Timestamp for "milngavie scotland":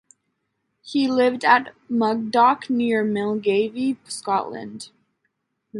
3.05-4.89